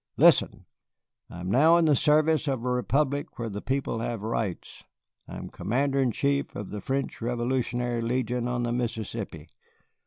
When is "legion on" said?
8.01-8.63